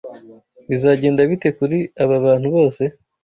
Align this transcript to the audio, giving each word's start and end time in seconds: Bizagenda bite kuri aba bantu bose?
Bizagenda 0.69 1.21
bite 1.29 1.49
kuri 1.57 1.77
aba 2.03 2.15
bantu 2.25 2.47
bose? 2.55 2.83